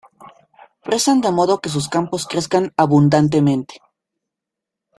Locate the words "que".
1.61-1.69